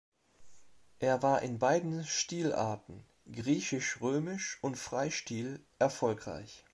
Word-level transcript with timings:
Er 0.97 1.21
war 1.21 1.43
in 1.43 1.59
beiden 1.59 2.03
Stilarten, 2.05 3.03
griechisch-römisch 3.31 4.57
und 4.63 4.75
Freistil, 4.79 5.63
erfolgreich. 5.77 6.63